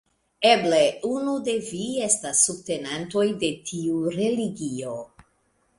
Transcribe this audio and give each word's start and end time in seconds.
Eble 0.51 0.79
unu 1.09 1.35
de 1.49 1.55
vi 1.67 1.83
estas 2.07 2.41
subtenantoj 2.49 3.27
de 3.45 3.53
tiu 3.71 4.03
religio. 4.19 4.99